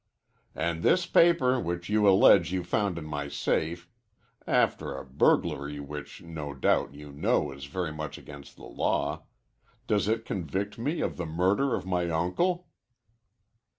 "And 0.55 0.81
this 0.81 1.05
paper 1.05 1.59
which 1.59 1.87
you 1.87 2.09
allege 2.09 2.51
you 2.51 2.63
found 2.63 2.97
in 2.97 3.05
my 3.05 3.27
safe 3.27 3.87
after 4.47 4.95
a 4.95 5.05
burglary 5.05 5.79
which, 5.79 6.23
no 6.23 6.55
doubt, 6.55 6.95
you 6.95 7.11
know 7.11 7.51
is 7.51 7.65
very 7.65 7.91
much 7.93 8.17
against 8.17 8.55
the 8.55 8.63
law 8.65 9.25
does 9.85 10.07
it 10.07 10.25
convict 10.25 10.79
me 10.79 11.01
of 11.01 11.17
the 11.17 11.27
murder 11.27 11.75
of 11.75 11.85
my 11.85 12.09
uncle?" 12.09 12.65